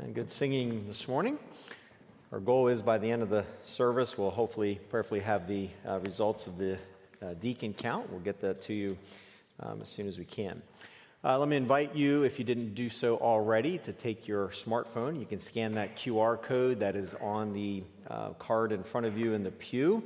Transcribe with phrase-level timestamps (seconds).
[0.00, 1.38] and good singing this morning.
[2.32, 5.98] Our goal is by the end of the service, we'll hopefully, prayerfully have the uh,
[6.00, 6.78] results of the
[7.20, 8.10] uh, deacon count.
[8.10, 8.96] We'll get that to you
[9.60, 10.62] um, as soon as we can.
[11.24, 15.20] Uh, let me invite you, if you didn't do so already, to take your smartphone.
[15.20, 19.18] You can scan that QR code that is on the uh, card in front of
[19.18, 20.02] you in the pew.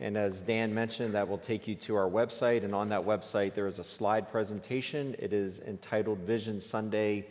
[0.00, 2.64] And as Dan mentioned, that will take you to our website.
[2.64, 5.16] And on that website, there is a slide presentation.
[5.18, 7.26] It is entitled Vision Sunday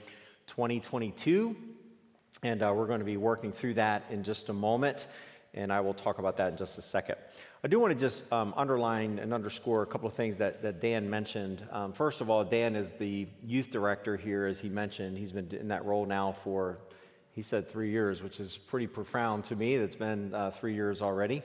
[0.47, 1.55] 2022.
[2.43, 5.07] And uh, we're going to be working through that in just a moment.
[5.53, 7.15] And I will talk about that in just a second.
[7.63, 10.79] I do want to just um, underline and underscore a couple of things that, that
[10.79, 11.63] Dan mentioned.
[11.71, 15.17] Um, first of all, Dan is the youth director here, as he mentioned.
[15.17, 16.79] He's been in that role now for,
[17.33, 19.75] he said, three years, which is pretty profound to me.
[19.75, 21.43] It's been uh, three years already.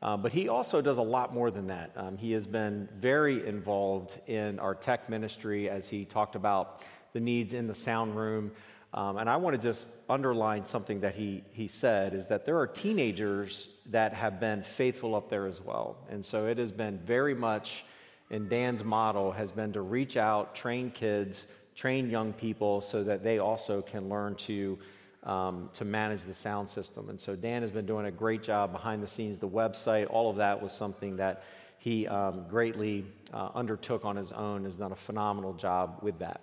[0.00, 1.90] Uh, but he also does a lot more than that.
[1.96, 6.82] Um, he has been very involved in our tech ministry as he talked about
[7.14, 8.52] the needs in the sound room.
[8.94, 12.58] Um, and I want to just underline something that he, he said is that there
[12.58, 15.96] are teenagers that have been faithful up there as well.
[16.08, 17.84] And so it has been very much,
[18.30, 23.22] in Dan's model, has been to reach out, train kids, train young people so that
[23.22, 24.78] they also can learn to
[25.24, 27.10] um, to manage the sound system.
[27.10, 29.38] And so Dan has been doing a great job behind the scenes.
[29.38, 31.42] The website, all of that was something that
[31.78, 36.40] he um, greatly uh, undertook on his own, has done a phenomenal job with that.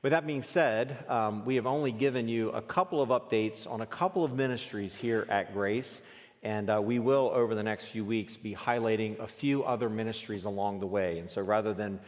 [0.00, 3.80] With that being said, um, we have only given you a couple of updates on
[3.80, 6.02] a couple of ministries here at Grace,
[6.44, 10.44] and uh, we will, over the next few weeks, be highlighting a few other ministries
[10.44, 11.18] along the way.
[11.18, 11.98] And so rather than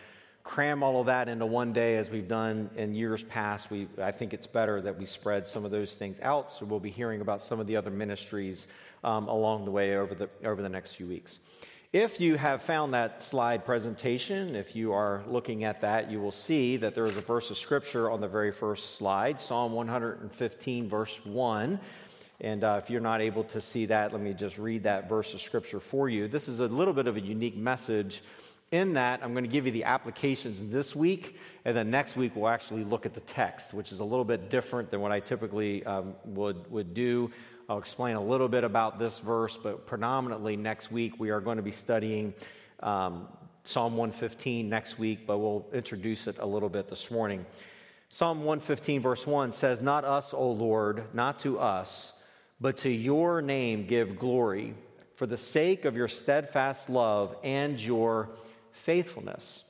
[0.45, 3.71] cram all of that into one day as we've done in years past.
[3.71, 6.51] We, I think it's better that we spread some of those things out.
[6.51, 8.69] So we'll be hearing about some of the other ministries
[9.03, 11.41] um, along the way over the, over the next few weeks.
[11.93, 16.31] If you have found that slide presentation, if you are looking at that, you will
[16.31, 20.89] see that there is a verse of scripture on the very first slide, Psalm 115,
[20.89, 21.81] verse 1.
[22.43, 25.35] And uh, if you're not able to see that, let me just read that verse
[25.35, 26.29] of scripture for you.
[26.29, 28.23] This is a little bit of a unique message
[28.73, 32.37] in that, I'm going to give you the applications this week, and then next week
[32.37, 35.19] we'll actually look at the text, which is a little bit different than what I
[35.19, 37.33] typically um, would, would do.
[37.71, 41.57] I'll explain a little bit about this verse, but predominantly next week we are going
[41.57, 42.35] to be studying
[42.81, 43.29] um,
[43.63, 47.47] Psalm 115 next week, but we'll introduce it a little bit this morning.
[48.09, 52.13] Psalm 115, verse 1 says, Not us, O Lord, not to us,
[52.61, 54.75] but to your name give glory,
[55.15, 58.31] for the sake of your steadfast love and your
[58.73, 59.63] faithfulness.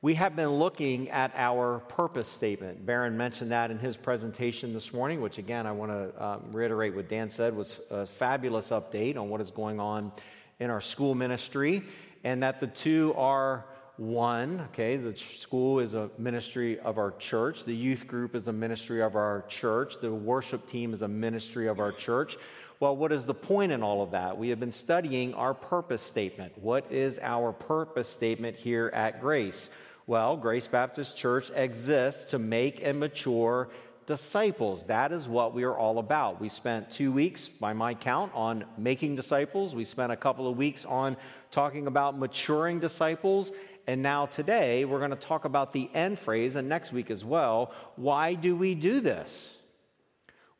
[0.00, 2.86] We have been looking at our purpose statement.
[2.86, 6.94] Baron mentioned that in his presentation this morning, which again, I want to um, reiterate
[6.94, 10.12] what Dan said was a fabulous update on what is going on
[10.60, 11.82] in our school ministry,
[12.22, 13.66] and that the two are
[13.96, 14.60] one.
[14.72, 19.02] Okay, the school is a ministry of our church, the youth group is a ministry
[19.02, 22.36] of our church, the worship team is a ministry of our church.
[22.78, 24.38] Well, what is the point in all of that?
[24.38, 26.56] We have been studying our purpose statement.
[26.56, 29.68] What is our purpose statement here at Grace?
[30.08, 33.68] Well, Grace Baptist Church exists to make and mature
[34.06, 34.84] disciples.
[34.84, 36.40] That is what we are all about.
[36.40, 39.74] We spent two weeks, by my count, on making disciples.
[39.74, 41.14] We spent a couple of weeks on
[41.50, 43.52] talking about maturing disciples.
[43.86, 47.22] And now today, we're going to talk about the end phrase, and next week as
[47.22, 47.72] well.
[47.96, 49.54] Why do we do this?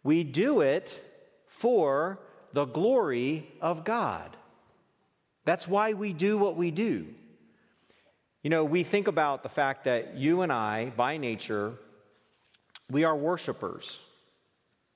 [0.03, 1.00] We do it
[1.47, 2.20] for
[2.53, 4.37] the glory of God.
[5.47, 7.06] That's why we do what we do.
[8.48, 11.75] You know, we think about the fact that you and I, by nature,
[12.91, 13.98] we are worshipers.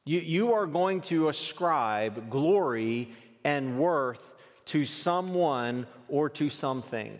[0.07, 3.11] You, you are going to ascribe glory
[3.45, 4.23] and worth
[4.65, 7.19] to someone or to something.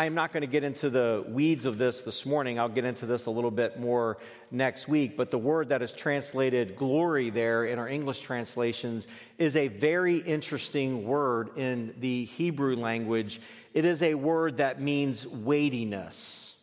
[0.00, 2.58] I am not going to get into the weeds of this this morning.
[2.58, 4.16] I'll get into this a little bit more
[4.50, 5.14] next week.
[5.14, 10.16] But the word that is translated glory there in our English translations is a very
[10.16, 13.42] interesting word in the Hebrew language.
[13.74, 16.54] It is a word that means weightiness.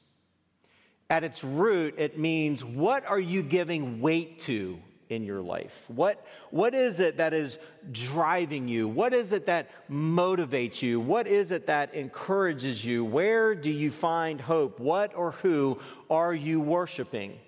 [1.11, 4.79] At its root, it means what are you giving weight to
[5.09, 5.83] in your life?
[5.87, 7.59] What, what is it that is
[7.91, 8.87] driving you?
[8.87, 10.99] What is it that motivates you?
[10.99, 13.03] What is it that encourages you?
[13.05, 14.79] Where do you find hope?
[14.79, 17.39] What or who are you worshiping?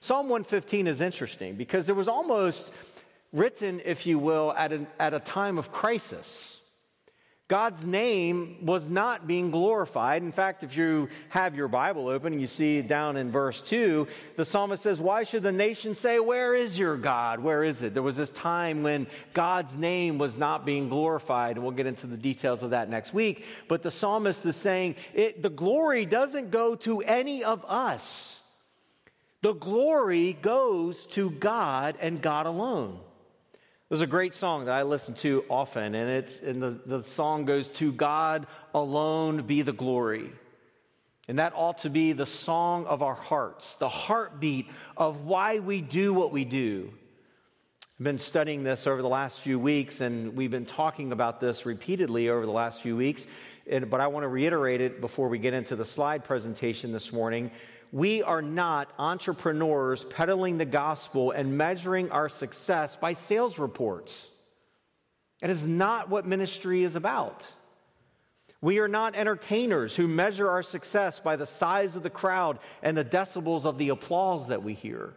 [0.00, 2.72] Psalm 115 is interesting because it was almost
[3.32, 6.57] written, if you will, at, an, at a time of crisis.
[7.48, 10.22] God's name was not being glorified.
[10.22, 14.06] In fact, if you have your Bible open and you see down in verse 2,
[14.36, 17.40] the psalmist says, Why should the nation say, Where is your God?
[17.40, 17.94] Where is it?
[17.94, 22.06] There was this time when God's name was not being glorified, and we'll get into
[22.06, 23.46] the details of that next week.
[23.66, 28.42] But the psalmist is saying, The glory doesn't go to any of us.
[29.40, 33.00] The glory goes to God and God alone.
[33.88, 37.46] There's a great song that I listen to often, and, it's, and the, the song
[37.46, 40.30] goes, To God alone be the glory.
[41.26, 45.80] And that ought to be the song of our hearts, the heartbeat of why we
[45.80, 46.90] do what we do.
[47.98, 51.64] I've been studying this over the last few weeks, and we've been talking about this
[51.64, 53.26] repeatedly over the last few weeks.
[53.66, 57.50] but I want to reiterate it before we get into the slide presentation this morning.
[57.92, 64.28] We are not entrepreneurs peddling the gospel and measuring our success by sales reports.
[65.40, 67.46] It is not what ministry is about.
[68.60, 72.96] We are not entertainers who measure our success by the size of the crowd and
[72.96, 75.14] the decibels of the applause that we hear.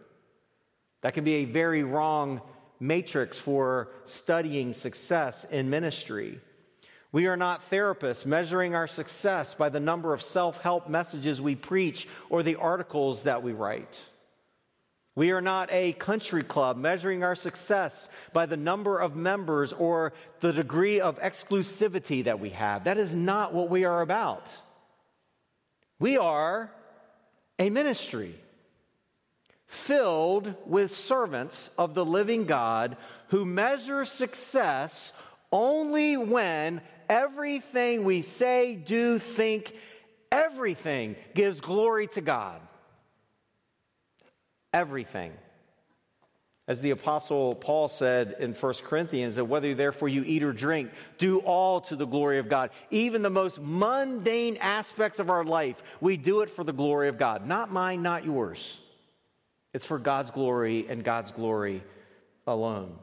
[1.00, 2.40] That can be a very wrong
[2.78, 6.40] matrix for studying success in ministry.
[7.12, 11.54] We are not therapists measuring our success by the number of self help messages we
[11.54, 14.02] preach or the articles that we write.
[15.14, 20.14] We are not a country club measuring our success by the number of members or
[20.40, 22.84] the degree of exclusivity that we have.
[22.84, 24.56] That is not what we are about.
[25.98, 26.72] We are
[27.58, 28.34] a ministry
[29.66, 32.96] filled with servants of the living God
[33.28, 35.12] who measure success
[35.52, 36.80] only when
[37.12, 39.74] everything we say, do, think,
[40.30, 42.60] everything gives glory to God
[44.72, 45.32] everything.
[46.68, 50.90] As the Apostle Paul said in 1 Corinthians, that whether therefore you eat or drink,
[51.18, 52.70] do all to the glory of God.
[52.90, 57.18] Even the most mundane aspects of our life, we do it for the glory of
[57.18, 57.46] God.
[57.46, 58.78] Not mine, not yours.
[59.74, 61.82] It's for God's glory and God's glory
[62.46, 62.96] alone.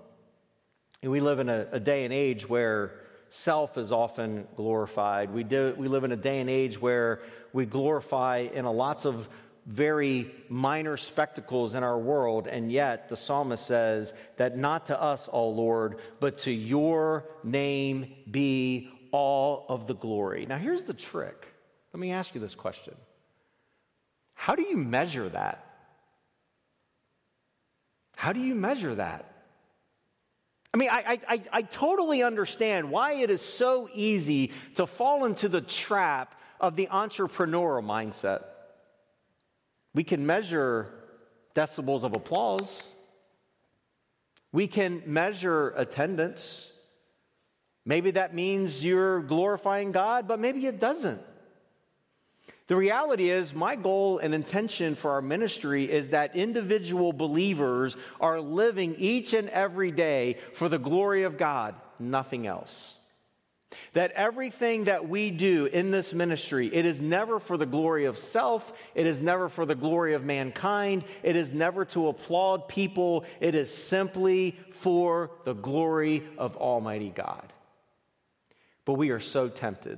[1.03, 2.93] And we live in a, a day and age where
[3.29, 5.31] self is often glorified.
[5.31, 7.21] We, do, we live in a day and age where
[7.53, 9.29] we glorify in a lots of
[9.65, 15.29] very minor spectacles in our world, and yet the psalmist says that not to us,
[15.31, 20.45] O Lord, but to your name be all of the glory.
[20.45, 21.47] Now, here's the trick.
[21.93, 22.95] Let me ask you this question
[24.33, 25.65] How do you measure that?
[28.15, 29.38] How do you measure that?
[30.73, 35.49] I mean, I, I, I, totally understand why it is so easy to fall into
[35.49, 38.43] the trap of the entrepreneurial mindset.
[39.95, 40.93] We can measure
[41.55, 42.83] decibels of applause.
[44.51, 46.71] We can measure attendance.
[47.85, 51.21] Maybe that means you're glorifying God, but maybe it doesn't.
[52.69, 58.39] The reality is, my goal and intention for our ministry is that individual believers are
[58.39, 62.93] living each and every day for the glory of God, nothing else.
[63.93, 68.19] That everything that we do in this ministry, it is never for the glory of
[68.19, 73.25] self, it is never for the glory of mankind, it is never to applaud people,
[73.39, 77.51] it is simply for the glory of Almighty God.
[78.85, 79.97] But we are so tempted.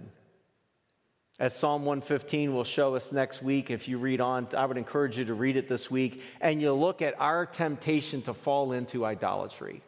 [1.42, 5.18] As Psalm 115 will show us next week, if you read on, I would encourage
[5.18, 9.04] you to read it this week, and you'll look at our temptation to fall into
[9.04, 9.82] idolatry.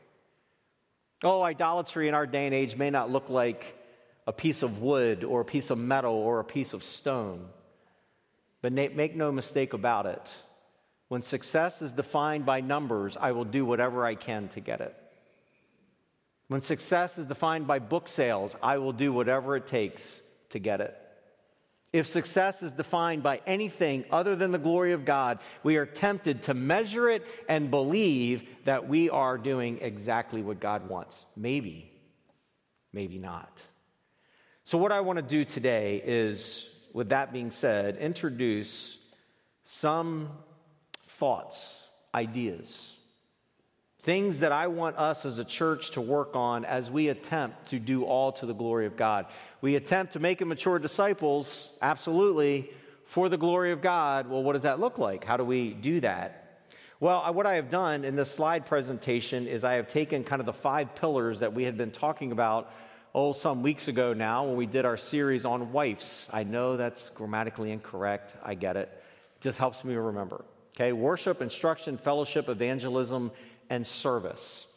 [1.24, 3.78] Oh, idolatry in our day and age may not look like
[4.26, 7.46] a piece of wood or a piece of metal or a piece of stone.
[8.64, 10.36] But make no mistake about it.
[11.08, 14.96] When success is defined by numbers, I will do whatever I can to get it.
[16.48, 20.04] When success is defined by book sales, I will do whatever it takes
[20.50, 20.98] to get it.
[21.94, 26.42] If success is defined by anything other than the glory of God, we are tempted
[26.44, 31.24] to measure it and believe that we are doing exactly what God wants.
[31.36, 31.92] Maybe,
[32.92, 33.62] maybe not.
[34.64, 38.98] So, what I want to do today is, with that being said, introduce
[39.66, 40.30] some
[41.10, 41.80] thoughts,
[42.16, 42.96] ideas,
[44.04, 47.80] things that I want us as a church to work on as we attempt to
[47.80, 49.28] do all to the glory of God.
[49.62, 52.70] We attempt to make mature disciples, absolutely,
[53.06, 54.30] for the glory of God.
[54.30, 55.24] Well, what does that look like?
[55.24, 56.66] How do we do that?
[57.00, 60.46] Well, what I have done in this slide presentation is I have taken kind of
[60.46, 62.72] the five pillars that we had been talking about,
[63.16, 66.28] oh, some weeks ago now when we did our series on WIFES.
[66.32, 68.36] I know that's grammatically incorrect.
[68.44, 68.90] I get it.
[69.38, 70.44] It just helps me remember.
[70.76, 73.32] Okay, worship, instruction, fellowship, evangelism,
[73.74, 74.68] and service.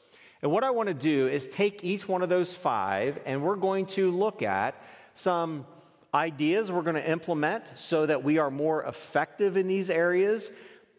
[0.41, 3.57] And what I want to do is take each one of those five and we're
[3.57, 4.75] going to look at
[5.15, 5.67] some
[6.15, 10.51] ideas we're going to implement so that we are more effective in these areas,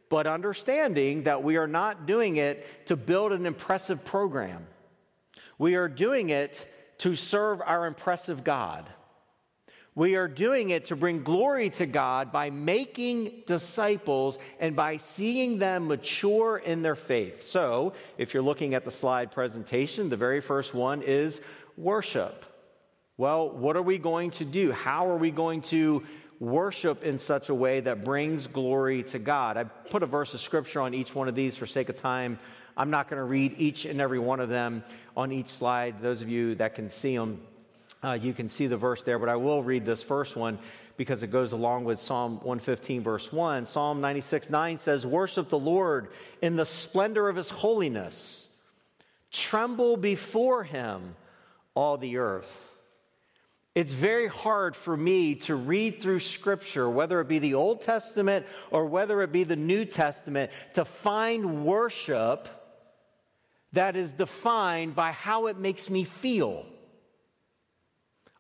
[0.10, 4.68] but understanding that we are not doing it to build an impressive program.
[5.58, 8.88] We are doing it to serve our impressive God.
[9.98, 15.58] We are doing it to bring glory to God by making disciples and by seeing
[15.58, 17.42] them mature in their faith.
[17.42, 21.42] So, if you're looking at the slide presentation, the very first one is
[21.78, 22.46] worship.
[23.18, 24.72] Well, what are we going to do?
[24.72, 26.04] How are we going to
[26.40, 29.58] worship in such a way that brings glory to God?
[29.58, 32.38] I put a verse of scripture on each one of these for sake of time.
[32.78, 34.84] I'm not going to read each and every one of them
[35.16, 36.04] on each slide.
[36.04, 37.42] Those of you that can see them,
[38.04, 40.60] uh, you can see the verse there, but I will read this first one
[40.98, 43.66] because it goes along with Psalm 115, verse 1.
[43.66, 46.10] Psalm 96, 9 says, Worship the Lord
[46.42, 48.48] in the splendor of his holiness,
[49.32, 51.16] tremble before him,
[51.74, 52.74] all the earth.
[53.76, 58.48] It's very hard for me to read through Scripture, whether it be the Old Testament
[58.72, 62.48] or whether it be the New Testament, to find worship
[63.74, 66.66] that is defined by how it makes me feel.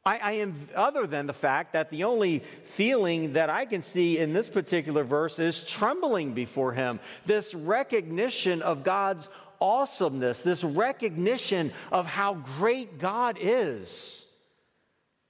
[0.08, 4.18] I, I, am, other than the fact that the only feeling that I can see
[4.20, 7.02] in this particular verse is trembling before Him.
[7.26, 9.28] This recognition of God's
[9.60, 14.24] awesomeness, this recognition of how great God is.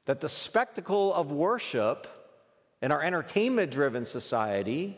[0.05, 2.05] That the spectacle of worship
[2.79, 4.95] in our entertainment driven society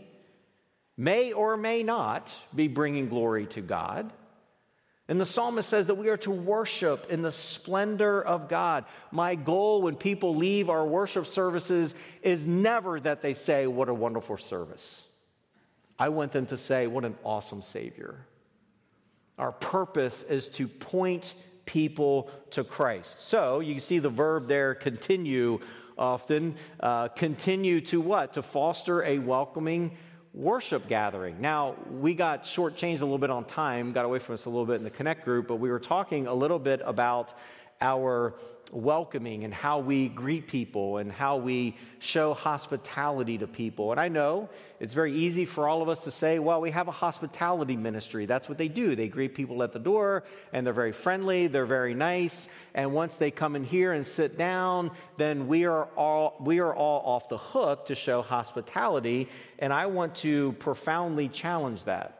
[0.97, 4.11] may or may not be bringing glory to God.
[5.09, 8.85] And the psalmist says that we are to worship in the splendor of God.
[9.11, 13.93] My goal when people leave our worship services is never that they say, What a
[13.93, 15.01] wonderful service.
[15.97, 18.23] I want them to say, What an awesome Savior.
[19.39, 21.33] Our purpose is to point
[21.65, 23.27] people to Christ.
[23.27, 25.59] So you see the verb there, continue
[25.97, 26.55] often.
[26.79, 28.33] Uh, continue to what?
[28.33, 29.97] To foster a welcoming
[30.33, 31.41] worship gathering.
[31.41, 34.65] Now, we got shortchanged a little bit on time, got away from us a little
[34.65, 37.33] bit in the Connect group, but we were talking a little bit about
[37.81, 38.35] our
[38.71, 43.91] welcoming and how we greet people and how we show hospitality to people.
[43.91, 44.49] And I know
[44.79, 48.25] it's very easy for all of us to say, well, we have a hospitality ministry.
[48.25, 48.95] That's what they do.
[48.95, 50.23] They greet people at the door
[50.53, 52.47] and they're very friendly, they're very nice.
[52.73, 56.73] And once they come in here and sit down, then we are all we are
[56.73, 62.18] all off the hook to show hospitality, and I want to profoundly challenge that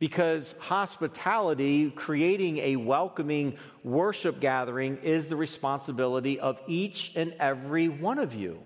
[0.00, 8.18] because hospitality, creating a welcoming worship gathering, is the responsibility of each and every one
[8.18, 8.58] of you.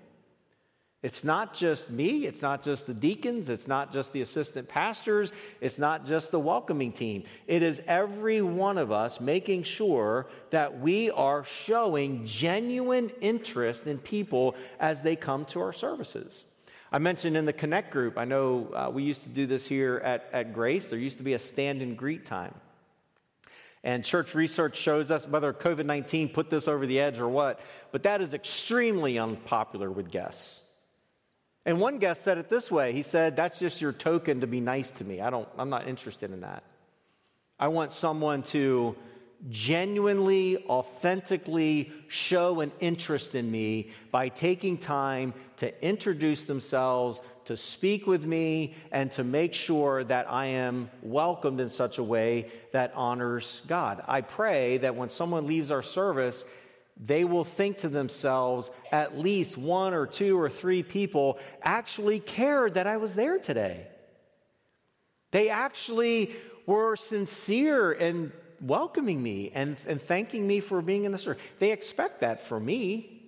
[1.03, 5.35] It's not just me, it's not just the deacons, it's not just the assistant pastors,
[5.61, 7.25] it's not just the welcoming team.
[7.47, 13.99] It is every one of us making sure that we are showing genuine interest in
[13.99, 16.45] people as they come to our services.
[16.95, 20.01] I mentioned in the Connect group, I know uh, we used to do this here
[20.05, 20.91] at, at Grace.
[20.91, 22.55] There used to be a stand and greet time.
[23.83, 27.59] And church research shows us whether COVID 19 put this over the edge or what,
[27.91, 30.61] but that is extremely unpopular with guests.
[31.67, 34.61] And one guest said it this way he said, That's just your token to be
[34.61, 35.21] nice to me.
[35.21, 36.63] I don't, I'm not interested in that.
[37.59, 38.95] I want someone to
[39.51, 48.07] genuinely, authentically show an interest in me by taking time to introduce themselves, to speak
[48.07, 52.93] with me, and to make sure that I am welcomed in such a way that
[52.95, 54.03] honors God.
[54.09, 56.45] I pray that when someone leaves our service,
[56.97, 62.75] they will think to themselves, at least one or two or three people actually cared
[62.75, 63.89] that I was there today.
[65.33, 66.35] They actually
[66.67, 71.39] were sincere and welcoming me and, and thanking me for being in the church.
[71.59, 73.23] They expect that from me,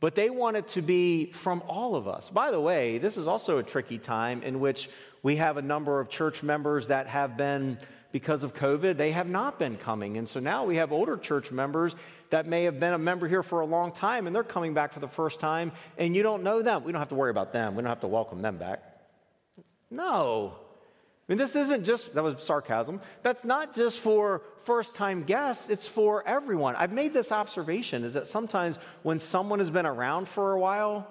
[0.00, 2.30] but they want it to be from all of us.
[2.30, 4.88] By the way, this is also a tricky time in which
[5.22, 7.78] we have a number of church members that have been,
[8.12, 10.16] because of COVID, they have not been coming.
[10.16, 11.94] And so now we have older church members
[12.30, 14.92] that may have been a member here for a long time and they're coming back
[14.92, 16.84] for the first time and you don't know them.
[16.84, 18.82] We don't have to worry about them, we don't have to welcome them back.
[19.90, 20.54] No.
[21.28, 23.02] I mean, this isn't just, that was sarcasm.
[23.22, 26.74] That's not just for first time guests, it's for everyone.
[26.76, 31.06] I've made this observation is that sometimes when someone has been around for a while,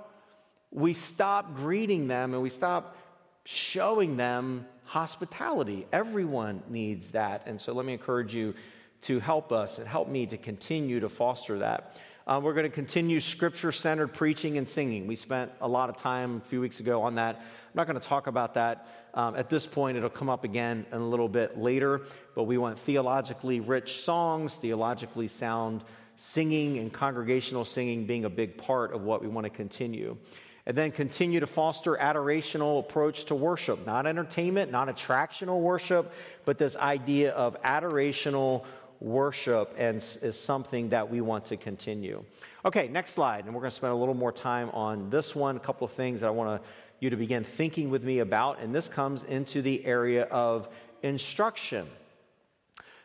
[0.72, 2.98] we stop greeting them and we stop
[3.44, 5.86] showing them hospitality.
[5.94, 7.44] Everyone needs that.
[7.46, 8.56] And so let me encourage you
[9.02, 11.96] to help us and help me to continue to foster that.
[12.28, 15.08] Um, we're going to continue scripture centered preaching and singing.
[15.08, 17.38] We spent a lot of time a few weeks ago on that.
[17.38, 19.96] I'm not going to talk about that um, at this point.
[19.96, 22.02] It'll come up again in a little bit later.
[22.36, 25.86] But we want theologically rich songs, theologically sound
[26.18, 30.18] singing, and congregational singing being a big part of what we want to continue.
[30.66, 36.12] And then continue to foster adorational approach to worship, not entertainment, not attractional worship,
[36.44, 38.66] but this idea of adorational
[39.00, 42.24] worship and is something that we want to continue.
[42.66, 43.46] Okay, next slide.
[43.46, 45.56] And we're going to spend a little more time on this one.
[45.56, 46.68] A couple of things that I want to,
[47.00, 48.60] you to begin thinking with me about.
[48.60, 50.68] And this comes into the area of
[51.04, 51.88] instruction.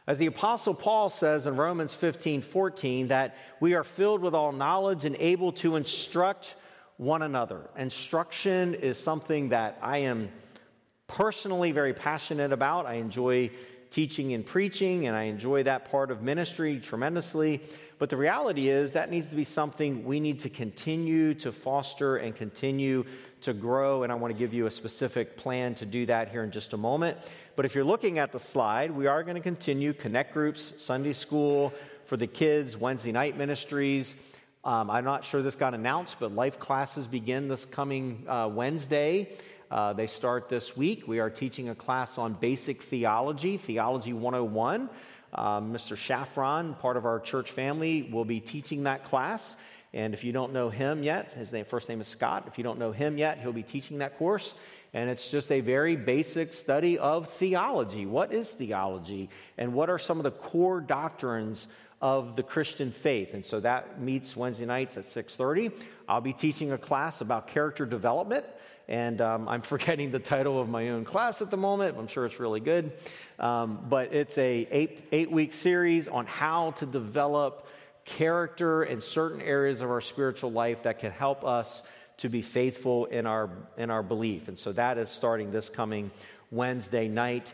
[0.07, 4.51] As the Apostle Paul says in Romans 15 14, that we are filled with all
[4.51, 6.57] knowledge and able to instruct
[6.97, 7.71] one another.
[7.77, 10.31] Instruction is something that I am
[11.07, 12.87] personally very passionate about.
[12.87, 13.51] I enjoy
[13.93, 17.61] teaching and preaching, and I enjoy that part of ministry tremendously.
[17.99, 22.17] But the reality is that needs to be something we need to continue to foster
[22.17, 23.05] and continue
[23.43, 24.03] to grow.
[24.03, 26.73] And I want to give you a specific plan to do that here in just
[26.73, 27.19] a moment.
[27.55, 31.13] But if you're looking at the slide, we are going to continue connect groups, Sunday
[31.13, 31.73] school
[32.07, 34.17] for the kids, Wednesday night ministries.
[34.65, 39.29] Um, I'm not sure this got announced, but life classes begin this coming uh, Wednesday.
[39.73, 41.09] Uh, they start this week.
[41.09, 44.91] We are teaching a class on basic theology, Theology 101.
[45.33, 45.97] Um, Mr.
[45.97, 49.57] Shaffron, part of our church family, will be teaching that class.
[49.95, 52.45] And if you don't know him yet, his name, first name is Scott.
[52.49, 54.55] If you don't know him yet, he'll be teaching that course.
[54.93, 58.05] And it's just a very basic study of theology.
[58.05, 59.31] What is theology?
[59.57, 61.67] And what are some of the core doctrines
[62.03, 63.33] of the Christian faith?
[63.33, 65.73] And so that meets Wednesday nights at 6:30.
[66.07, 68.45] I'll be teaching a class about character development.
[68.89, 71.97] And um, I'm forgetting the title of my own class at the moment.
[71.97, 72.93] I'm sure it's really good.
[73.39, 77.67] Um, but it's a eight, eight week series on how to develop
[78.05, 81.83] character in certain areas of our spiritual life that can help us
[82.19, 84.49] to be faithful in our, in our belief.
[84.49, 86.11] And so that is starting this coming
[86.51, 87.53] Wednesday night.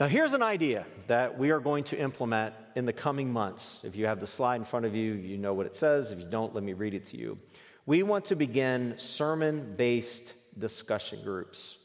[0.00, 3.78] Now, here's an idea that we are going to implement in the coming months.
[3.82, 6.10] If you have the slide in front of you, you know what it says.
[6.10, 7.38] If you don't, let me read it to you.
[7.84, 11.76] We want to begin sermon based discussion groups.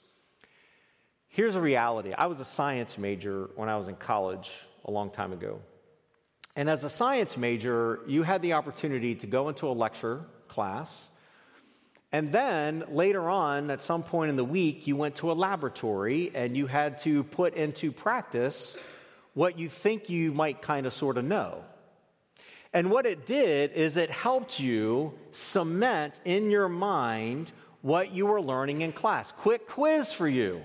[1.28, 4.52] Here's a reality I was a science major when I was in college
[4.86, 5.60] a long time ago.
[6.56, 11.10] And as a science major, you had the opportunity to go into a lecture class.
[12.12, 16.32] And then later on, at some point in the week, you went to a laboratory
[16.34, 18.78] and you had to put into practice
[19.34, 21.64] what you think you might kind of sort of know.
[22.74, 28.41] And what it did is it helped you cement in your mind what you were
[28.41, 29.32] learning in class.
[29.32, 30.62] Quick quiz for you.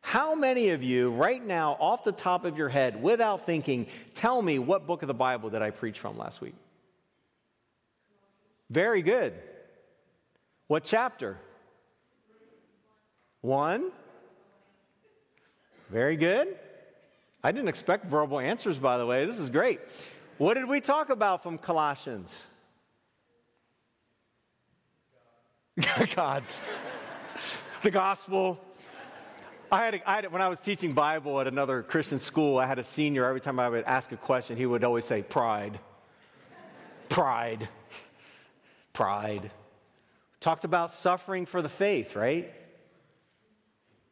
[0.00, 4.42] How many of you, right now, off the top of your head, without thinking, tell
[4.42, 6.54] me what book of the Bible did I preach from last week?
[8.68, 9.32] Very good.
[10.74, 11.38] What chapter?
[13.42, 13.92] One.
[15.88, 16.48] Very good.
[17.44, 19.24] I didn't expect verbal answers, by the way.
[19.24, 19.78] This is great.
[20.36, 22.42] What did we talk about from Colossians?
[26.16, 26.42] God.
[27.84, 28.58] the gospel,
[29.70, 32.58] I had, a, I had a, when I was teaching Bible at another Christian school,
[32.58, 33.24] I had a senior.
[33.26, 35.78] Every time I would ask a question, he would always say, "Pride,
[37.08, 37.68] pride,
[38.92, 39.52] pride."
[40.44, 42.52] Talked about suffering for the faith, right?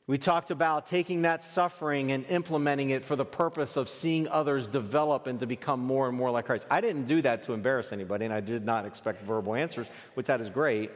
[0.06, 4.70] We talked about taking that suffering and implementing it for the purpose of seeing others
[4.70, 6.66] develop and to become more and more like Christ.
[6.70, 10.24] I didn't do that to embarrass anybody, and I did not expect verbal answers, which
[10.24, 10.90] that is great.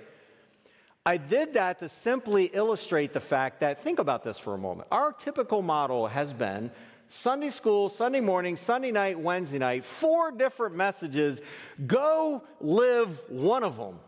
[1.04, 4.88] I did that to simply illustrate the fact that, think about this for a moment.
[4.90, 6.70] Our typical model has been
[7.08, 11.42] Sunday school, Sunday morning, Sunday night, Wednesday night, four different messages.
[11.86, 13.98] Go live one of them.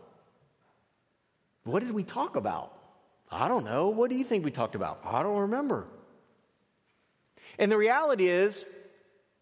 [1.63, 2.73] What did we talk about?
[3.31, 3.89] I don't know.
[3.89, 5.01] What do you think we talked about?
[5.03, 5.85] I don't remember.
[7.57, 8.65] And the reality is,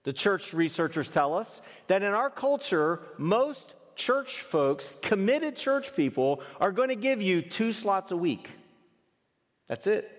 [0.03, 6.41] the church researchers tell us that in our culture, most church folks, committed church people,
[6.59, 8.49] are going to give you two slots a week.
[9.67, 10.11] That's it.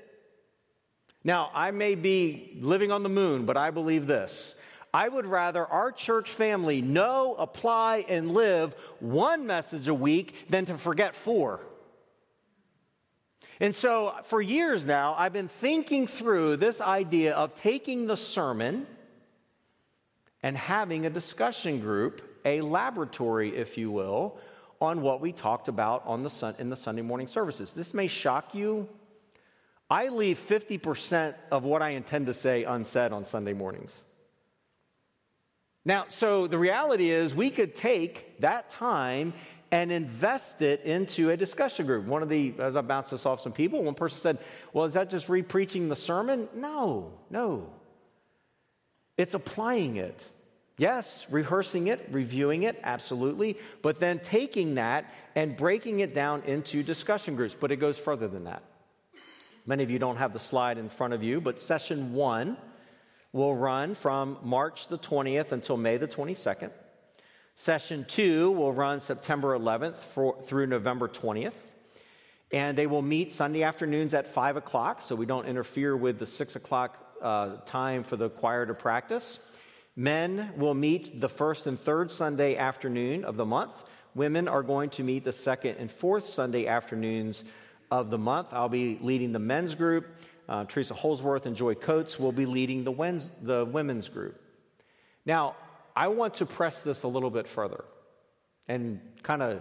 [1.25, 4.55] Now, I may be living on the moon, but I believe this.
[4.95, 10.65] I would rather our church family know, apply, and live one message a week than
[10.67, 11.61] to forget four.
[13.61, 18.87] And so, for years now, I've been thinking through this idea of taking the sermon
[20.43, 24.39] and having a discussion group a laboratory, if you will,
[24.81, 27.75] on what we talked about on the sun, in the Sunday morning services.
[27.75, 28.89] This may shock you.
[29.91, 33.93] I leave 50% of what I intend to say unsaid on Sunday mornings.
[35.89, 39.33] Now, so the reality is, we could take that time
[39.71, 42.05] and invest it into a discussion group.
[42.05, 44.39] One of the, as I bounced this off some people, one person said,
[44.75, 46.47] Well, is that just re preaching the sermon?
[46.55, 47.73] No, no.
[49.17, 50.27] It's applying it.
[50.77, 56.83] Yes, rehearsing it, reviewing it, absolutely, but then taking that and breaking it down into
[56.83, 57.57] discussion groups.
[57.59, 58.63] But it goes further than that.
[59.65, 62.59] Many of you don't have the slide in front of you, but session one
[63.33, 66.71] will run from March the 20th until May the 22nd.
[67.55, 71.53] Session two will run September 11th for, through November 20th.
[72.51, 76.25] And they will meet Sunday afternoons at 5 o'clock, so we don't interfere with the
[76.25, 79.39] 6 o'clock uh, time for the choir to practice.
[79.97, 83.73] Men will meet the first and third Sunday afternoon of the month.
[84.15, 87.45] Women are going to meet the second and fourth Sunday afternoons
[87.91, 88.49] of the month.
[88.53, 90.07] I'll be leading the men's group.
[90.49, 94.41] Uh, Teresa Holsworth and Joy Coates will be leading the, wens- the women's group.
[95.27, 95.57] Now,
[95.95, 97.85] I want to press this a little bit further
[98.69, 99.61] and kind of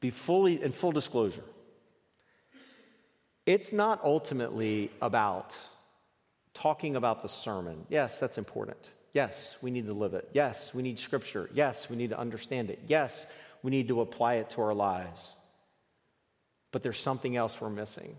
[0.00, 1.44] be fully in full disclosure.
[3.46, 5.58] It's not ultimately about
[6.54, 7.86] talking about the sermon.
[7.88, 8.90] Yes, that's important.
[9.12, 10.28] Yes, we need to live it.
[10.32, 11.50] Yes, we need scripture.
[11.52, 12.80] Yes, we need to understand it.
[12.86, 13.26] Yes,
[13.62, 15.26] we need to apply it to our lives.
[16.70, 18.14] But there's something else we're missing.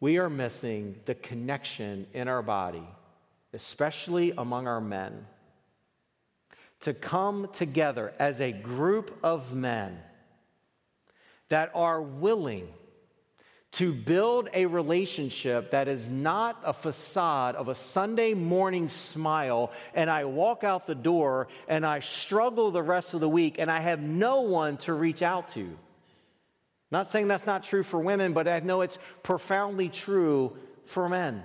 [0.00, 2.86] We are missing the connection in our body,
[3.52, 5.26] especially among our men,
[6.80, 10.00] to come together as a group of men
[11.50, 12.68] that are willing
[13.72, 20.10] to build a relationship that is not a facade of a Sunday morning smile, and
[20.10, 23.80] I walk out the door and I struggle the rest of the week and I
[23.80, 25.76] have no one to reach out to.
[26.90, 31.44] Not saying that's not true for women, but I know it's profoundly true for men.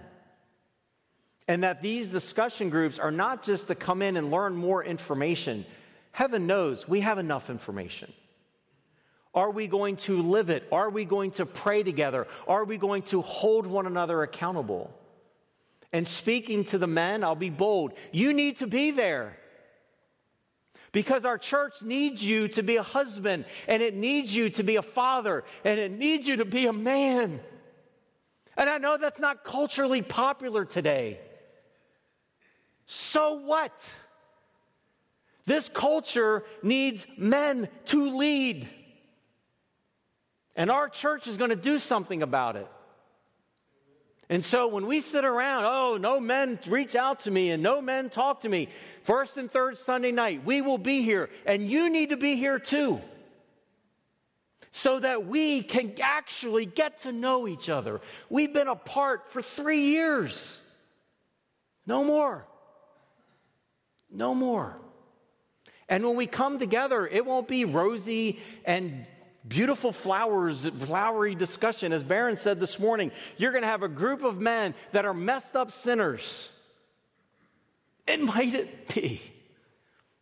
[1.47, 5.65] And that these discussion groups are not just to come in and learn more information.
[6.11, 8.11] Heaven knows we have enough information.
[9.35, 10.67] Are we going to live it?
[10.71, 12.25] Are we going to pray together?
[12.47, 14.91] Are we going to hold one another accountable?
[15.91, 17.93] And speaking to the men, I'll be bold.
[18.11, 19.37] You need to be there.
[20.95, 24.77] Because our church needs you to be a husband, and it needs you to be
[24.77, 27.41] a father, and it needs you to be a man.
[28.55, 31.19] And I know that's not culturally popular today.
[32.85, 33.73] So what?
[35.45, 38.69] This culture needs men to lead.
[40.55, 42.69] And our church is going to do something about it.
[44.29, 47.81] And so when we sit around, oh, no men reach out to me and no
[47.81, 48.69] men talk to me,
[49.03, 51.29] first and third Sunday night, we will be here.
[51.45, 53.01] And you need to be here too.
[54.71, 58.01] So that we can actually get to know each other.
[58.29, 60.59] We've been apart for three years.
[61.85, 62.45] No more.
[64.11, 64.75] No more.
[65.87, 69.05] And when we come together, it won't be rosy and
[69.47, 71.93] beautiful flowers, flowery discussion.
[71.93, 75.13] As Barron said this morning, you're going to have a group of men that are
[75.13, 76.49] messed up sinners.
[78.07, 79.21] And might it be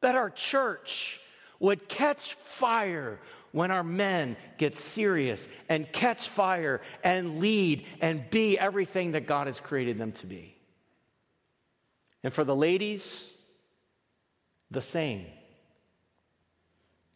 [0.02, 1.20] that our church
[1.60, 3.20] would catch fire
[3.52, 9.48] when our men get serious and catch fire and lead and be everything that God
[9.48, 10.56] has created them to be.
[12.24, 13.24] And for the ladies,
[14.72, 15.26] the same.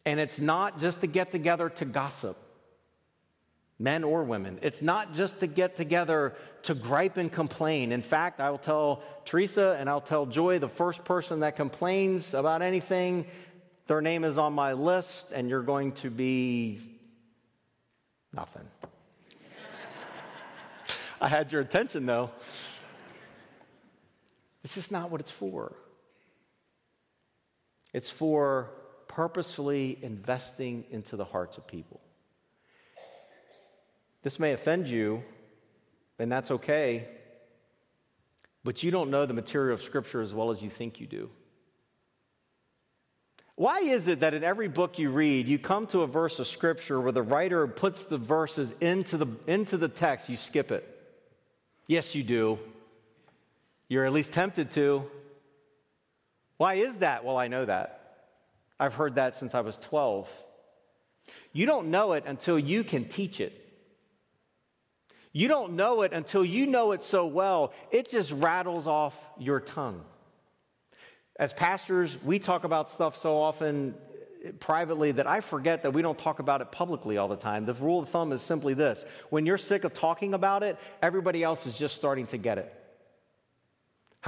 [0.08, 2.38] And it's not just to get together to gossip,
[3.78, 4.58] men or women.
[4.62, 7.92] It's not just to get together to gripe and complain.
[7.92, 12.32] In fact, I will tell Teresa and I'll tell Joy, the first person that complains
[12.32, 13.26] about anything,
[13.86, 16.80] their name is on my list, and you're going to be
[18.32, 18.66] nothing.
[21.20, 22.30] I had your attention though.
[24.64, 25.76] It's just not what it's for.
[27.92, 28.70] It's for
[29.08, 32.00] purposefully investing into the hearts of people.
[34.22, 35.22] This may offend you,
[36.18, 37.08] and that's okay,
[38.64, 41.30] but you don't know the material of Scripture as well as you think you do.
[43.54, 46.46] Why is it that in every book you read, you come to a verse of
[46.46, 50.86] Scripture where the writer puts the verses into the, into the text, you skip it?
[51.88, 52.58] Yes, you do.
[53.88, 55.04] You're at least tempted to.
[56.56, 57.24] Why is that?
[57.24, 57.97] Well, I know that.
[58.80, 60.30] I've heard that since I was 12.
[61.52, 63.64] You don't know it until you can teach it.
[65.32, 69.60] You don't know it until you know it so well, it just rattles off your
[69.60, 70.02] tongue.
[71.38, 73.94] As pastors, we talk about stuff so often
[74.60, 77.66] privately that I forget that we don't talk about it publicly all the time.
[77.66, 81.42] The rule of thumb is simply this when you're sick of talking about it, everybody
[81.42, 82.77] else is just starting to get it.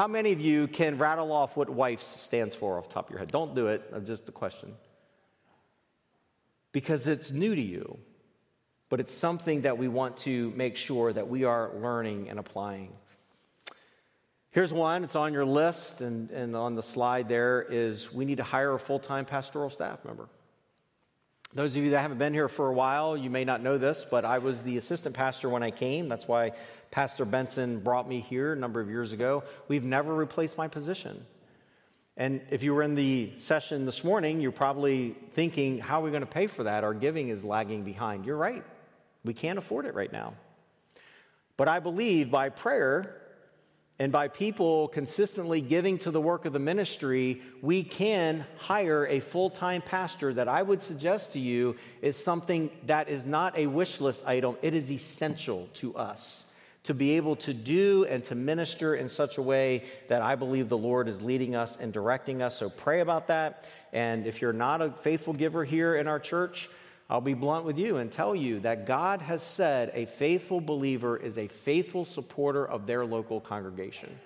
[0.00, 3.10] How many of you can rattle off what WIFES stands for off the top of
[3.10, 3.30] your head?
[3.30, 4.72] Don't do it, just a question.
[6.72, 7.98] Because it's new to you,
[8.88, 12.92] but it's something that we want to make sure that we are learning and applying.
[14.52, 18.38] Here's one, it's on your list, and, and on the slide there is we need
[18.38, 20.30] to hire a full time pastoral staff member.
[21.52, 24.06] Those of you that haven't been here for a while, you may not know this,
[24.08, 26.08] but I was the assistant pastor when I came.
[26.08, 26.52] That's why
[26.92, 29.42] Pastor Benson brought me here a number of years ago.
[29.66, 31.26] We've never replaced my position.
[32.16, 36.10] And if you were in the session this morning, you're probably thinking, how are we
[36.10, 36.84] going to pay for that?
[36.84, 38.26] Our giving is lagging behind.
[38.26, 38.64] You're right.
[39.24, 40.34] We can't afford it right now.
[41.56, 43.19] But I believe by prayer
[44.00, 49.20] and by people consistently giving to the work of the ministry, we can hire a
[49.20, 53.66] full time pastor that I would suggest to you is something that is not a
[53.66, 56.44] wish list item, it is essential to us
[56.82, 60.70] to be able to do and to minister in such a way that I believe
[60.70, 62.56] the Lord is leading us and directing us.
[62.56, 63.66] So pray about that.
[63.92, 66.70] And if you're not a faithful giver here in our church,
[67.10, 71.16] I'll be blunt with you and tell you that God has said a faithful believer
[71.16, 74.16] is a faithful supporter of their local congregation.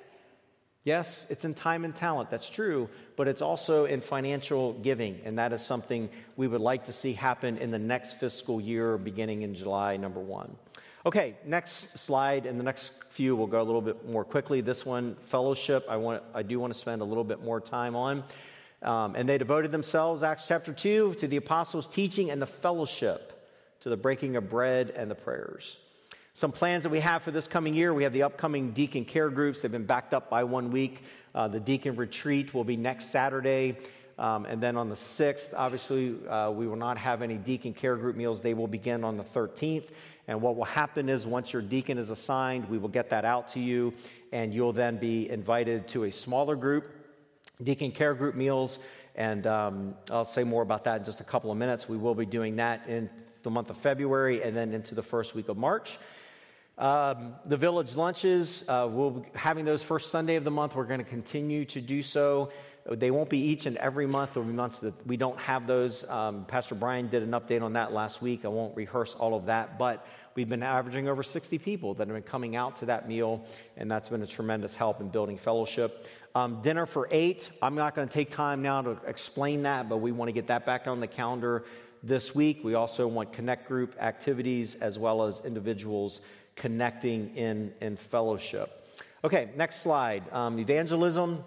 [0.83, 5.39] Yes, it's in time and talent, that's true, but it's also in financial giving, and
[5.39, 9.41] that is something we would like to see happen in the next fiscal year beginning
[9.41, 10.55] in July, number one.
[11.07, 14.61] Okay, next slide, and the next few will go a little bit more quickly.
[14.61, 17.97] This one, fellowship, I, want, I do want to spend a little bit more time
[17.97, 18.25] on.
[18.85, 23.33] Um, and they devoted themselves, Acts chapter 2, to the apostles' teaching and the fellowship,
[23.81, 25.79] to the breaking of bread and the prayers.
[26.35, 29.31] Some plans that we have for this coming year we have the upcoming deacon care
[29.31, 29.63] groups.
[29.63, 31.05] They've been backed up by one week.
[31.35, 33.79] Uh, the deacon retreat will be next Saturday.
[34.19, 37.97] Um, and then on the 6th, obviously, uh, we will not have any deacon care
[37.97, 38.41] group meals.
[38.41, 39.89] They will begin on the 13th.
[40.29, 43.49] And what will happen is once your deacon is assigned, we will get that out
[43.49, 43.93] to you,
[44.33, 46.91] and you'll then be invited to a smaller group,
[47.63, 48.79] deacon care group meals.
[49.15, 51.89] And um, I'll say more about that in just a couple of minutes.
[51.89, 53.09] We will be doing that in
[53.43, 55.99] the month of February and then into the first week of March.
[56.77, 60.75] Um, the village lunches, uh, we'll be having those first Sunday of the month.
[60.75, 62.51] We're going to continue to do so.
[62.91, 64.35] They won't be each and every month.
[64.35, 66.05] There'll be months that we don't have those.
[66.05, 68.45] Um, Pastor Brian did an update on that last week.
[68.45, 72.15] I won't rehearse all of that, but we've been averaging over 60 people that have
[72.15, 76.07] been coming out to that meal, and that's been a tremendous help in building fellowship.
[76.37, 77.53] Um, dinner for eight.
[77.63, 80.49] I'm not going to take time now to explain that, but we want to get
[80.49, 81.65] that back on the calendar
[82.03, 82.65] this week.
[82.65, 86.21] We also want connect group activities as well as individuals
[86.57, 88.85] connecting in, in fellowship.
[89.23, 90.25] Okay, next slide.
[90.33, 91.45] Um, evangelism.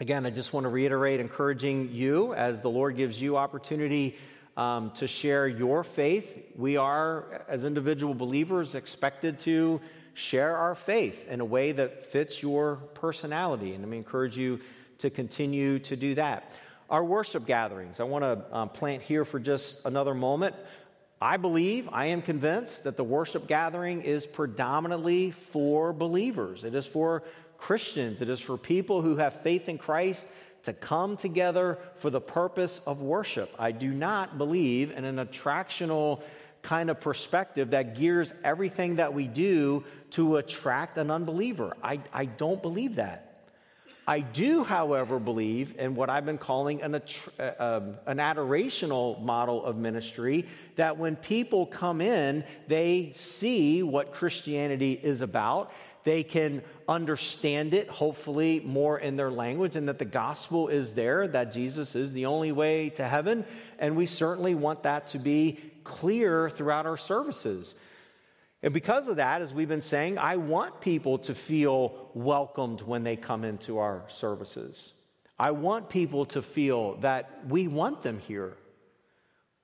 [0.00, 4.16] Again, I just want to reiterate encouraging you as the Lord gives you opportunity
[4.56, 6.52] um, to share your faith.
[6.56, 9.80] We are, as individual believers, expected to
[10.20, 13.74] share our faith in a way that fits your personality.
[13.74, 14.60] And me encourage you
[14.98, 16.52] to continue to do that.
[16.90, 20.54] Our worship gatherings, I want to um, plant here for just another moment.
[21.22, 26.64] I believe, I am convinced that the worship gathering is predominantly for believers.
[26.64, 27.22] It is for
[27.56, 30.28] Christians, it is for people who have faith in Christ
[30.64, 33.54] to come together for the purpose of worship.
[33.58, 36.22] I do not believe in an attractional
[36.62, 41.76] kind of perspective that gears everything that we do to attract an unbeliever.
[41.82, 43.26] I, I don't believe that.
[44.06, 46.98] I do, however, believe in what I've been calling an, uh,
[47.58, 54.94] um, an adorational model of ministry that when people come in, they see what Christianity
[54.94, 55.70] is about
[56.02, 61.28] they can understand it, hopefully, more in their language, and that the gospel is there,
[61.28, 63.44] that Jesus is the only way to heaven.
[63.78, 67.74] And we certainly want that to be clear throughout our services.
[68.62, 73.04] And because of that, as we've been saying, I want people to feel welcomed when
[73.04, 74.92] they come into our services.
[75.38, 78.56] I want people to feel that we want them here.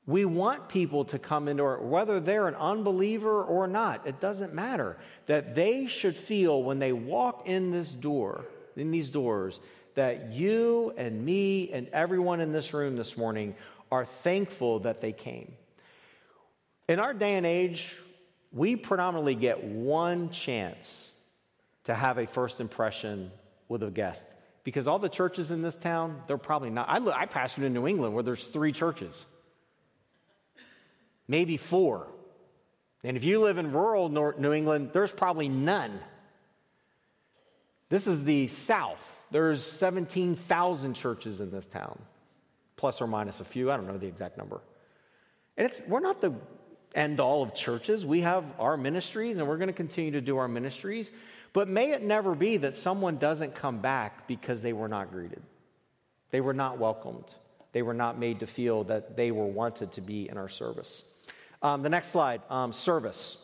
[0.07, 4.55] We want people to come into our, whether they're an unbeliever or not, it doesn't
[4.55, 4.97] matter.
[5.27, 9.61] That they should feel when they walk in this door, in these doors,
[9.97, 13.55] that you and me and everyone in this room this morning
[13.91, 15.53] are thankful that they came.
[16.89, 17.97] In our day and age,
[18.53, 21.09] we predominantly get one chance
[21.85, 23.31] to have a first impression
[23.69, 24.27] with a guest
[24.65, 26.89] because all the churches in this town, they're probably not.
[26.89, 29.27] I, I pastored in New England where there's three churches
[31.29, 32.09] maybe four.
[33.05, 35.99] And if you live in rural New England, there's probably none.
[37.89, 39.01] This is the South.
[39.31, 41.99] There's 17,000 churches in this town,
[42.77, 43.71] plus or minus a few.
[43.71, 44.61] I don't know the exact number.
[45.57, 46.35] And it's, we're not the
[46.97, 48.05] end all of churches.
[48.05, 51.13] We have our ministries, and we're going to continue to do our ministries.
[51.53, 55.43] But may it never be that someone doesn't come back because they were not greeted,
[56.31, 57.27] they were not welcomed,
[57.73, 61.05] they were not made to feel that they were wanted to be in our service.
[61.63, 63.39] Um, the next slide um, service.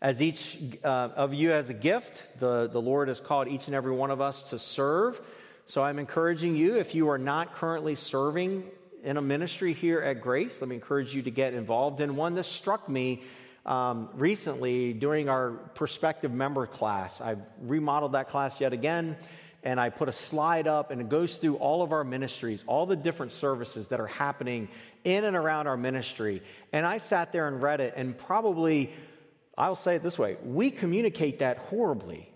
[0.00, 3.74] As each uh, of you has a gift, the, the Lord has called each and
[3.74, 5.18] every one of us to serve.
[5.64, 8.64] So I'm encouraging you, if you are not currently serving
[9.04, 10.60] in a ministry here at Grace.
[10.60, 12.34] Let me encourage you to get involved in one.
[12.34, 13.22] This struck me
[13.66, 17.20] um, recently during our prospective member class.
[17.20, 19.16] I've remodeled that class yet again,
[19.62, 22.86] and I put a slide up, and it goes through all of our ministries, all
[22.86, 24.68] the different services that are happening
[25.04, 26.42] in and around our ministry.
[26.72, 28.90] And I sat there and read it, and probably,
[29.56, 32.33] I'll say it this way we communicate that horribly.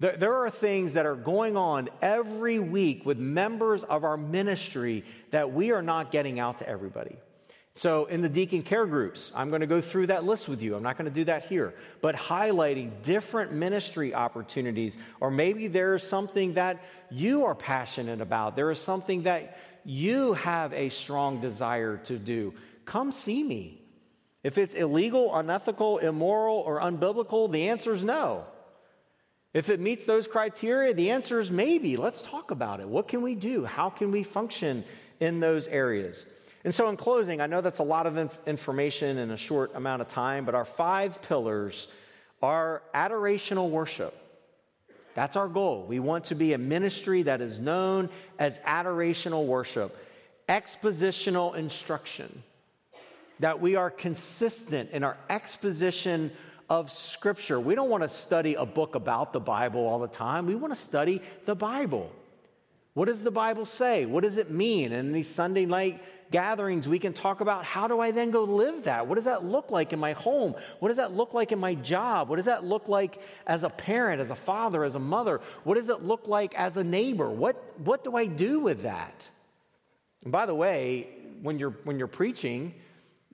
[0.00, 5.04] There, there are things that are going on every week with members of our ministry
[5.30, 7.16] that we are not getting out to everybody.
[7.76, 10.74] So, in the deacon care groups, I'm going to go through that list with you.
[10.74, 15.94] I'm not going to do that here, but highlighting different ministry opportunities, or maybe there
[15.94, 18.56] is something that you are passionate about.
[18.56, 22.54] There is something that you have a strong desire to do.
[22.86, 23.82] Come see me.
[24.42, 28.46] If it's illegal, unethical, immoral, or unbiblical, the answer is no.
[29.52, 31.96] If it meets those criteria, the answer is maybe.
[31.96, 32.88] Let's talk about it.
[32.88, 33.64] What can we do?
[33.64, 34.84] How can we function
[35.18, 36.24] in those areas?
[36.62, 39.74] And so, in closing, I know that's a lot of inf- information in a short
[39.74, 41.88] amount of time, but our five pillars
[42.42, 44.16] are adorational worship.
[45.14, 45.84] That's our goal.
[45.88, 48.08] We want to be a ministry that is known
[48.38, 49.96] as adorational worship,
[50.48, 52.42] expositional instruction,
[53.40, 56.30] that we are consistent in our exposition
[56.70, 57.58] of Scripture.
[57.58, 60.72] We don't want to study a book about the Bible all the time, we want
[60.72, 62.10] to study the Bible.
[62.94, 64.06] What does the Bible say?
[64.06, 64.92] What does it mean?
[64.92, 68.44] And in these Sunday night gatherings, we can talk about how do I then go
[68.44, 69.06] live that?
[69.06, 70.54] What does that look like in my home?
[70.80, 72.28] What does that look like in my job?
[72.28, 75.40] What does that look like as a parent, as a father, as a mother?
[75.64, 77.30] What does it look like as a neighbor?
[77.30, 79.28] What, what do I do with that?
[80.24, 81.08] And by the way,
[81.42, 82.74] when you're, when you're preaching,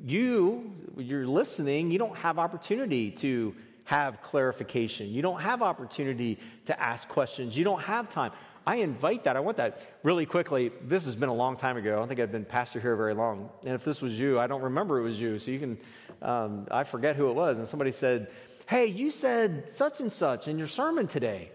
[0.02, 3.54] you, you're listening, you don't have opportunity to
[3.84, 5.08] have clarification.
[5.10, 7.56] You don't have opportunity to ask questions.
[7.56, 8.32] You don't have time.
[8.66, 9.36] I invite that.
[9.36, 10.72] I want that really quickly.
[10.82, 11.92] This has been a long time ago.
[11.92, 13.48] I don't think I've been pastor here very long.
[13.64, 15.38] And if this was you, I don't remember it was you.
[15.38, 15.78] So you can,
[16.20, 17.58] um, I forget who it was.
[17.58, 18.28] And somebody said,
[18.66, 21.52] Hey, you said such and such in your sermon today.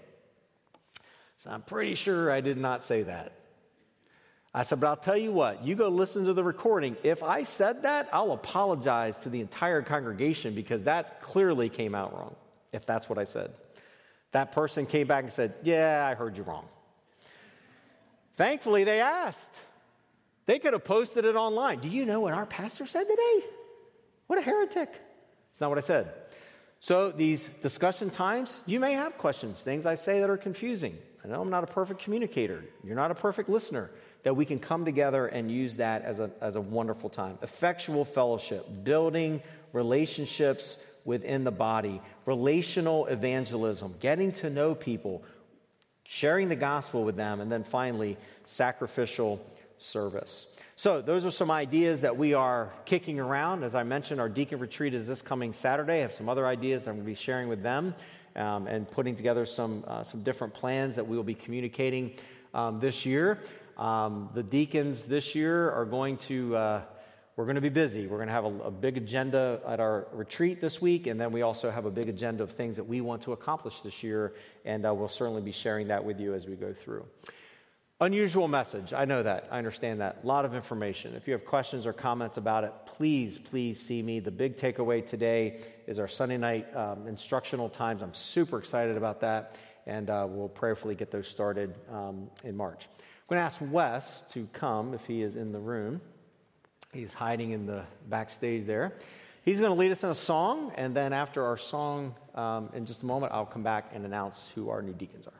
[1.39, 3.33] So I'm pretty sure I did not say that.
[4.53, 6.97] I said, but I'll tell you what, you go listen to the recording.
[7.03, 12.13] If I said that, I'll apologize to the entire congregation because that clearly came out
[12.13, 12.35] wrong,
[12.73, 13.51] if that's what I said.
[14.33, 16.65] That person came back and said, Yeah, I heard you wrong.
[18.37, 19.59] Thankfully, they asked.
[20.47, 21.79] They could have posted it online.
[21.79, 23.45] Do you know what our pastor said today?
[24.27, 24.89] What a heretic.
[25.51, 26.11] It's not what I said.
[26.79, 30.97] So, these discussion times, you may have questions, things I say that are confusing.
[31.23, 32.65] I know I'm not a perfect communicator.
[32.83, 33.91] You're not a perfect listener.
[34.23, 37.37] That we can come together and use that as a, as a wonderful time.
[37.41, 39.41] Effectual fellowship, building
[39.73, 45.23] relationships within the body, relational evangelism, getting to know people,
[46.03, 49.43] sharing the gospel with them, and then finally, sacrificial
[49.77, 50.47] service.
[50.75, 53.63] So, those are some ideas that we are kicking around.
[53.63, 55.99] As I mentioned, our deacon retreat is this coming Saturday.
[55.99, 57.93] I have some other ideas I'm going to be sharing with them
[58.35, 62.13] um, and putting together some, uh, some different plans that we will be communicating
[62.53, 63.39] um, this year.
[63.81, 66.55] Um, the deacons this year are going to.
[66.55, 66.81] Uh,
[67.35, 68.05] we're going to be busy.
[68.05, 71.31] We're going to have a, a, big agenda at our retreat this week, and then
[71.31, 74.35] we also have a big agenda of things that we want to accomplish this year,
[74.65, 77.05] and uh, we'll certainly be sharing that with you as we go through.
[78.01, 78.93] Unusual message.
[78.93, 79.47] I know that.
[79.49, 80.19] I understand that.
[80.23, 81.15] A lot of information.
[81.15, 84.19] If you have questions or comments about it, please, please see me.
[84.19, 88.03] The big takeaway today is our Sunday night um, instructional times.
[88.03, 92.87] I'm super excited about that, and uh, we'll prayerfully get those started um, in March.
[93.31, 96.01] Going to ask Wes to come if he is in the room.
[96.91, 98.97] He's hiding in the backstage there.
[99.45, 102.85] He's going to lead us in a song, and then after our song, um, in
[102.85, 105.33] just a moment, I'll come back and announce who our new deacons are.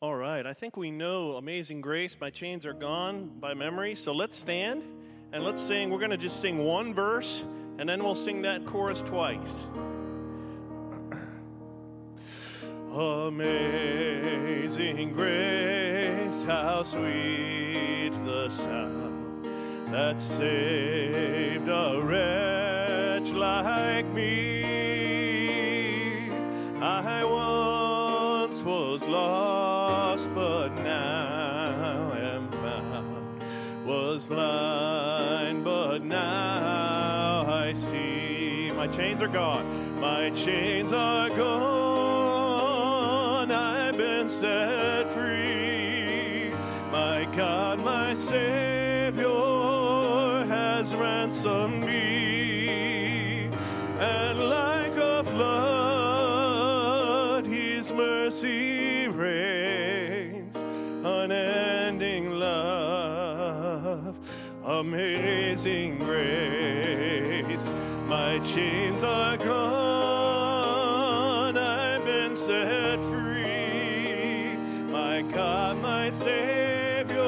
[0.00, 3.96] All right, I think we know Amazing Grace, My Chains Are Gone by memory.
[3.96, 4.84] So let's stand
[5.32, 5.90] and let's sing.
[5.90, 7.44] We're going to just sing one verse,
[7.80, 9.66] and then we'll sing that chorus twice.
[12.98, 13.52] Amazing
[15.12, 19.44] grace, how sweet the sound
[19.92, 24.62] that saved a wretch like me.
[26.80, 33.42] I once was lost, but now am found.
[33.84, 38.72] Was blind, but now I see.
[38.74, 40.00] My chains are gone.
[40.00, 41.85] My chains are gone
[44.40, 46.50] set free.
[46.92, 49.24] My God, my Savior
[50.46, 53.48] has ransomed me,
[53.98, 56.36] and like a flood,
[57.46, 60.56] His mercy reigns,
[61.02, 64.18] unending love,
[64.66, 67.72] amazing grace.
[68.06, 69.56] My chains are gone,
[71.56, 73.25] I've been set free.
[76.18, 77.22] Savior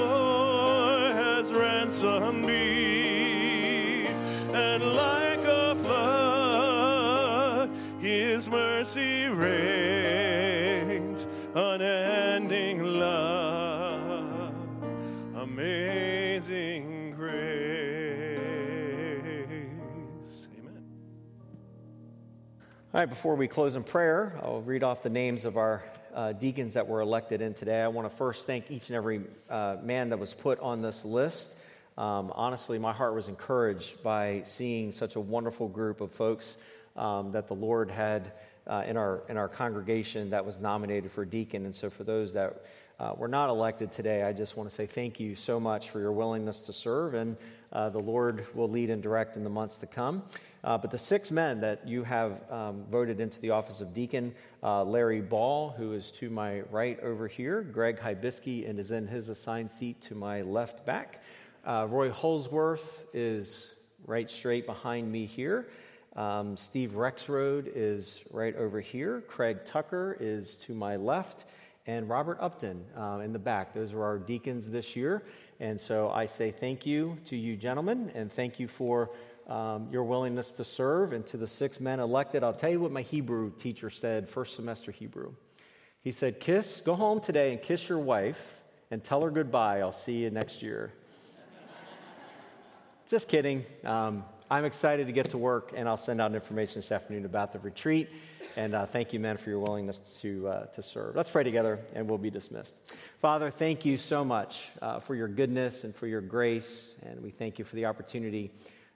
[1.14, 7.70] has ransomed me, and like a flood,
[8.00, 10.48] His mercy reigns,
[11.54, 14.54] unending love,
[15.36, 17.38] amazing grace.
[20.58, 20.82] Amen.
[22.94, 25.84] All right, before we close in prayer, I'll read off the names of our
[26.18, 27.80] uh, deacons that were elected in today.
[27.80, 31.04] I want to first thank each and every uh, man that was put on this
[31.04, 31.54] list.
[31.96, 36.56] Um, honestly, my heart was encouraged by seeing such a wonderful group of folks
[36.96, 38.32] um, that the Lord had
[38.66, 41.64] uh, in, our, in our congregation that was nominated for deacon.
[41.66, 42.64] And so, for those that
[42.98, 46.00] uh, were not elected today, I just want to say thank you so much for
[46.00, 47.36] your willingness to serve, and
[47.72, 50.22] uh, the Lord will lead and direct in the months to come.
[50.64, 54.34] Uh, but the six men that you have um, voted into the office of deacon
[54.62, 59.06] uh, Larry Ball, who is to my right over here, Greg Hibisky, and is in
[59.06, 61.22] his assigned seat to my left back.
[61.64, 63.70] Uh, Roy Holsworth is
[64.06, 65.68] right straight behind me here.
[66.16, 69.22] Um, Steve Rexroad is right over here.
[69.28, 71.44] Craig Tucker is to my left.
[71.88, 73.72] And Robert Upton uh, in the back.
[73.72, 75.22] Those are our deacons this year.
[75.58, 79.10] And so I say thank you to you, gentlemen, and thank you for
[79.46, 81.14] um, your willingness to serve.
[81.14, 84.54] And to the six men elected, I'll tell you what my Hebrew teacher said, first
[84.54, 85.32] semester Hebrew.
[86.02, 88.54] He said, Kiss, go home today and kiss your wife
[88.90, 89.80] and tell her goodbye.
[89.80, 90.92] I'll see you next year.
[93.08, 93.64] Just kidding.
[93.82, 97.52] Um, I'm excited to get to work, and I'll send out information this afternoon about
[97.52, 98.08] the retreat.
[98.56, 101.14] And uh, thank you, men, for your willingness to, uh, to serve.
[101.14, 102.74] Let's pray together, and we'll be dismissed.
[103.20, 107.28] Father, thank you so much uh, for your goodness and for your grace, and we
[107.28, 108.50] thank you for the opportunity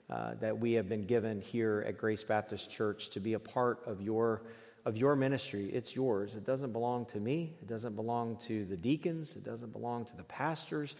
[0.09, 3.79] uh, that we have been given here at Grace Baptist Church to be a part
[3.85, 4.41] of your,
[4.85, 5.69] of your ministry.
[5.71, 6.33] It's yours.
[6.33, 10.17] It doesn't belong to me, it doesn't belong to the deacons, it doesn't belong to
[10.17, 10.95] the pastors.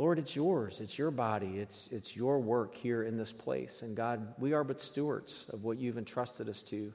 [0.00, 0.80] Lord, it's yours.
[0.80, 1.58] It's your body.
[1.58, 3.82] It's, it's your work here in this place.
[3.82, 6.90] And God, we are but stewards of what you've entrusted us to.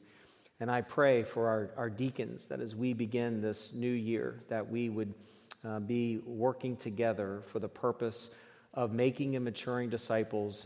[0.60, 4.68] And I pray for our, our deacons that as we begin this new year, that
[4.68, 5.14] we would
[5.64, 8.32] uh, be working together for the purpose
[8.74, 10.66] of making and maturing disciples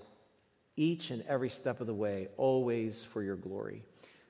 [0.78, 3.84] each and every step of the way, always for your glory.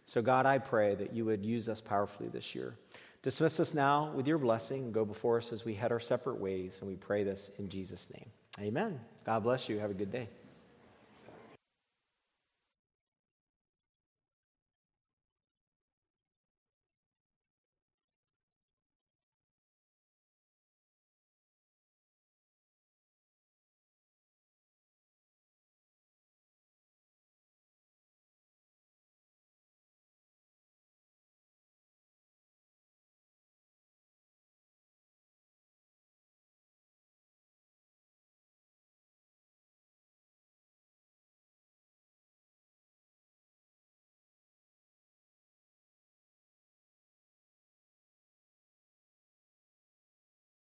[0.05, 2.73] So, God, I pray that you would use us powerfully this year.
[3.21, 6.39] Dismiss us now with your blessing and go before us as we head our separate
[6.39, 6.77] ways.
[6.79, 8.29] And we pray this in Jesus' name.
[8.59, 8.99] Amen.
[9.25, 9.77] God bless you.
[9.79, 10.29] Have a good day.